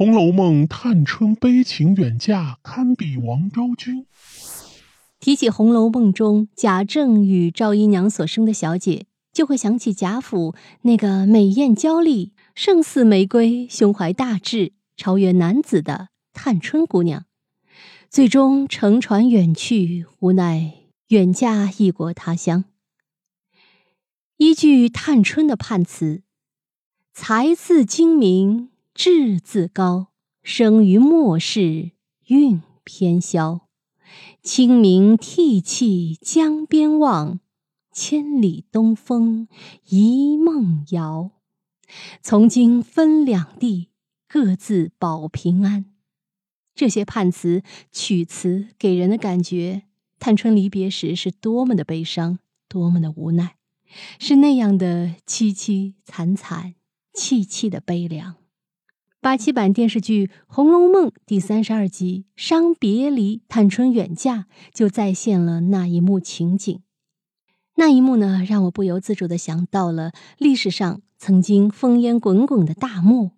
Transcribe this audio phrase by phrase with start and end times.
[0.00, 4.06] 红楼梦》探春悲情远嫁，堪比王昭君。
[5.18, 17.26] 提起《红楼梦》中贾政与赵姨娘所生的小姐，就会想起贾府那个美艳娇丽、胜似玫瑰、胸怀大志、超越男子的探春姑娘，
[18.08, 20.76] 最终乘船远去，无奈
[21.08, 22.64] 远嫁异国他乡。
[24.38, 26.22] 依据探春的判词
[27.12, 28.70] ：“才字精明，
[29.02, 30.08] 志自高，
[30.42, 31.92] 生于末世，
[32.26, 33.66] 运偏消。”
[34.44, 37.40] 清明涕泣江边望，
[37.90, 39.48] 千里东风
[39.88, 41.30] 一梦遥。
[42.20, 43.88] 从今分两地，
[44.28, 45.86] 各自保平安。
[46.74, 49.84] 这些判词曲词给人的感觉，
[50.18, 53.56] 探春离别时是多么的悲伤，多么的无奈，
[54.18, 56.74] 是那样的凄凄惨惨、
[57.14, 58.36] 戚戚的悲凉。
[59.22, 66.80] 八七版电视剧《红楼梦》第三十二集《伤别离》，探春远嫁就再现了那一幕情景。
[67.76, 73.32] 那一幕呢，让我不由自主的想到了历史上曾经烽烟滚滚的大漠，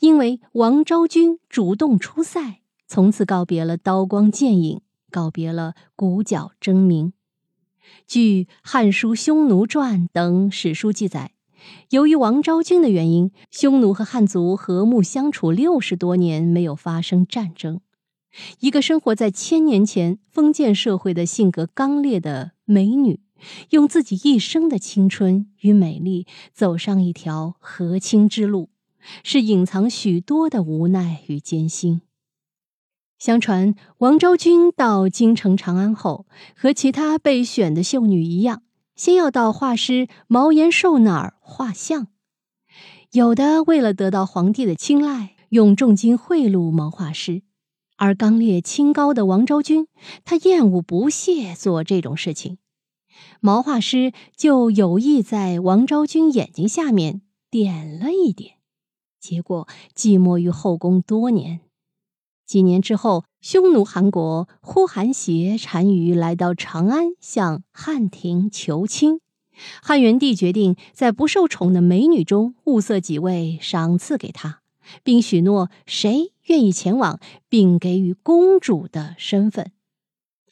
[0.00, 7.12] 因为王昭君主动出塞，从此告别了刀光剑影，告别了鼓角争鸣。
[8.08, 11.30] 据《汉书·匈奴传》等史书记载。
[11.90, 17.80] 由于王昭君的原因，匈奴和汉族和睦相处六十多年，没有发生战争。
[18.60, 23.20] 一个生活在千年前封建社会的性格刚烈的美女，
[23.70, 28.68] 用自己一生的青春与美丽，走上一条和亲之路，
[29.24, 32.02] 是隐藏许多的无奈与艰辛。
[33.18, 38.62] 相传，王昭君到京城长安后，和其他被选的秀女一样。
[38.98, 42.08] 先要到画师毛延寿那儿画像，
[43.12, 47.42] 有的为了得到皇帝的青睐，用重金贿赂毛画师；
[47.96, 49.86] 而刚烈清高的王昭君，
[50.24, 52.58] 她厌恶不屑做这种事情。
[53.40, 58.56] 毛画师就有意在王昭君眼睛下面点了一点，
[59.20, 61.60] 结果寂寞于后宫多年。
[62.44, 69.20] 几年之后，匈奴汗国呼韩邪单于来到长安，向汉廷求亲。
[69.80, 74.60] 汉元帝决定在不受宠的美女中物色几位，赏赐给他，
[75.04, 79.70] 并许诺谁愿意前往，并给予公主的身份。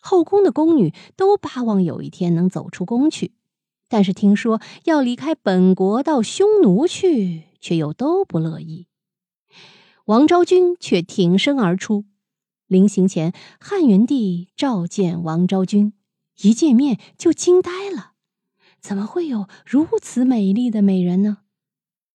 [0.00, 3.32] 后宫的宫女都巴望有一天能走出宫去，
[3.88, 8.86] 但是听说要离开本国到匈奴去，却又都不乐意。
[10.04, 12.04] 王昭君却挺身而出，
[12.66, 15.92] 临行前，汉元帝召见王昭君，
[16.40, 18.12] 一见面就惊呆了，
[18.80, 21.38] 怎么会有如此美丽的美人呢？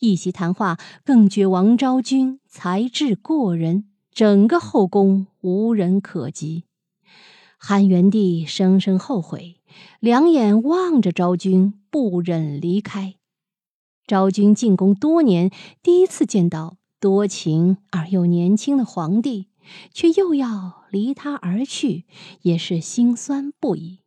[0.00, 6.64] 一席谈话更觉王昭君才智过人，整个后宫无人可及。
[7.56, 9.60] 汉元帝深深后悔，
[10.00, 13.14] 两眼望着昭君，不忍离开。
[14.04, 16.78] 昭君进宫多年，第一次见到。
[16.98, 19.48] 多情而又年轻的皇帝，
[19.92, 22.04] 却又要离他而去，
[22.42, 24.00] 也是心酸不已。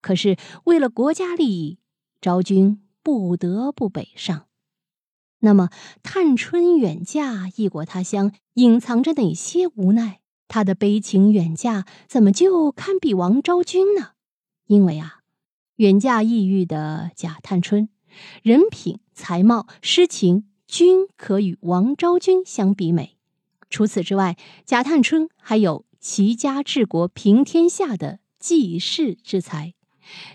[0.00, 1.78] 可是为了国家利益，
[2.20, 4.46] 昭君不得不北上。
[5.40, 5.70] 那么，
[6.02, 10.20] 探春远嫁异国他乡，隐藏着哪些无奈？
[10.48, 14.10] 她的悲情远嫁怎么就堪比王昭君呢？
[14.66, 15.20] 因为啊，
[15.76, 17.88] 远嫁异域的贾探春，
[18.42, 20.48] 人品、才貌、诗情。
[20.68, 23.18] 均可与王昭君相比美。
[23.72, 29.72] 除此之外，贾探春还有齐家治国平天下的济世之才。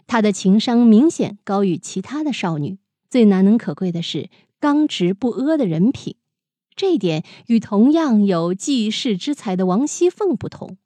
[0.08, 2.80] 她的情商明显高于其他的少女。
[3.10, 6.16] 最难能可贵的是刚直不阿的人品，
[6.76, 10.78] 这一点与同样有济世之才的王熙凤不同。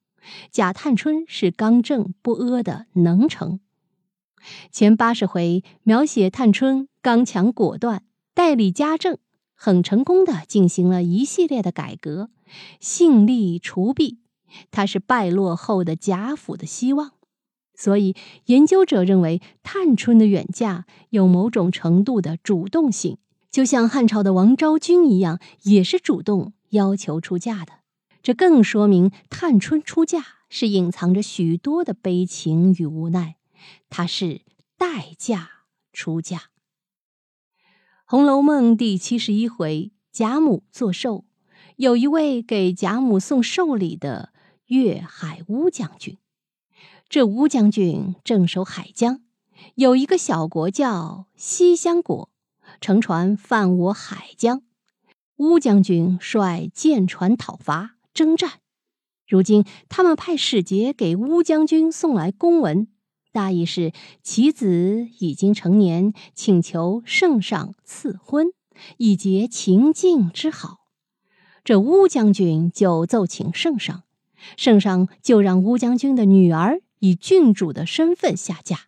[0.52, 3.60] 贾探春是刚正不阿的能臣。
[4.72, 9.18] 前八十回描写探春刚强果断，代理家政。
[9.64, 12.32] 很成功的进行了一系列的改革，
[12.80, 14.20] 兴利除弊，
[14.72, 17.14] 他是败落后的贾府的希望。
[17.74, 18.16] 所以
[18.46, 23.18] 研究者认为，探春的远嫁有某种程度的主动性，
[23.50, 27.80] 就像汉朝的王昭君一样，也是主动要求出嫁的。
[28.22, 33.38] 这更说明探春出嫁是隐藏着许多的悲情与无奈，
[33.90, 34.42] 她是
[34.78, 35.50] 代嫁
[35.92, 36.38] 出嫁。
[38.06, 41.26] 《红楼梦》第七十一回，贾母做寿，
[41.78, 44.32] 有一位给贾母送寿礼的
[44.68, 46.18] 粤海乌将军。
[47.10, 49.22] 这乌将军镇守海疆，
[49.76, 52.30] 有一个小国叫西厢国，
[52.80, 54.62] 乘船犯我海疆。
[55.38, 58.60] 乌将军率舰船讨伐征战。
[59.28, 62.88] 如今他们派使节给乌将军送来公文，
[63.32, 63.92] 大意是
[64.22, 68.48] 其子已经成年，请求圣上赐婚，
[68.98, 70.81] 以结秦晋之好。
[71.64, 74.04] 这乌将军就奏请圣上，
[74.58, 78.88] 圣上就让乌将军的女儿以郡主的身份下嫁。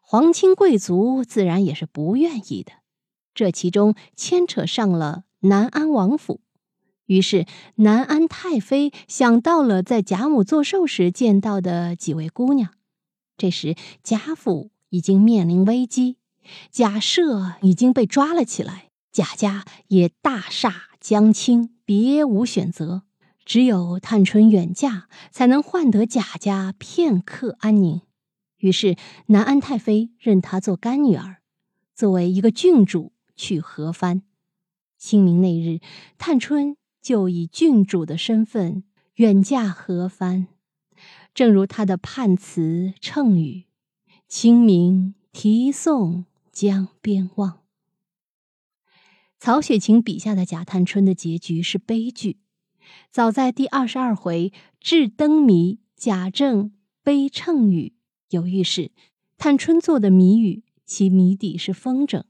[0.00, 2.72] 皇亲贵族自然也是不愿意的，
[3.34, 6.40] 这其中牵扯上了南安王府。
[7.06, 7.46] 于是
[7.76, 12.70] 南安太妃想到了在贾母做寿时见到的几位姑娘。
[13.36, 16.16] 这时贾府已经面临危机，
[16.70, 23.04] 贾赦已经被抓了起来，贾家也大厦江青，别无选择，
[23.46, 28.02] 只有探春远嫁，才能换得贾家片刻安宁。
[28.58, 28.96] 于是，
[29.28, 31.38] 南安太妃认她做干女儿，
[31.94, 34.20] 作为一个郡主去和番。
[34.98, 35.80] 清明那日，
[36.18, 40.48] 探春就以郡主的身份远嫁和番。
[41.32, 43.64] 正如她的判词称语
[44.28, 47.59] ：“清明题送江边望。”
[49.40, 52.36] 曹雪芹笔下的贾探春的结局是悲剧。
[53.10, 56.72] 早在第二十二回“智灯谜”，贾政
[57.02, 57.94] 悲称语。
[58.28, 58.92] 有预示，
[59.38, 62.24] 探春做的谜语，其谜底是风筝。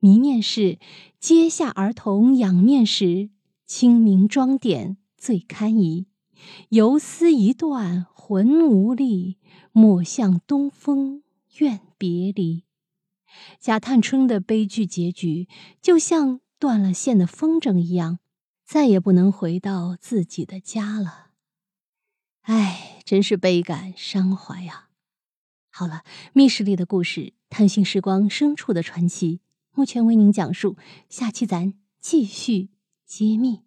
[0.00, 0.78] 谜面是：
[1.18, 3.30] 阶下儿童仰面时，
[3.64, 6.08] 清明妆点最堪宜。
[6.68, 9.38] 游丝一断魂无力，
[9.72, 11.22] 莫向东风
[11.56, 12.64] 怨别离。
[13.60, 15.48] 贾探春的悲剧结局，
[15.80, 18.18] 就像断了线的风筝一样，
[18.64, 21.30] 再也不能回到自己的家了。
[22.42, 24.90] 唉，真是倍感伤怀啊！
[25.70, 29.40] 好了，密室里的故事，探寻时光深处的传奇，
[29.72, 30.76] 目前为您讲述，
[31.08, 32.70] 下期咱继续
[33.06, 33.62] 揭秘。